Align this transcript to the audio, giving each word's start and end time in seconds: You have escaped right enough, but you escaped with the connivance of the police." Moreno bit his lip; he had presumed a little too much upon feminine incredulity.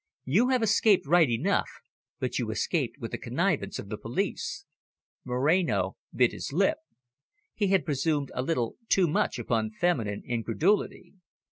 You 0.25 0.49
have 0.49 0.63
escaped 0.63 1.05
right 1.05 1.29
enough, 1.29 1.69
but 2.19 2.39
you 2.39 2.49
escaped 2.49 2.97
with 2.97 3.11
the 3.11 3.19
connivance 3.19 3.77
of 3.77 3.89
the 3.89 3.99
police." 3.99 4.65
Moreno 5.23 5.95
bit 6.11 6.31
his 6.31 6.51
lip; 6.51 6.79
he 7.53 7.67
had 7.67 7.85
presumed 7.85 8.31
a 8.33 8.41
little 8.41 8.77
too 8.89 9.05
much 9.07 9.37
upon 9.37 9.69
feminine 9.69 10.23
incredulity. 10.25 11.13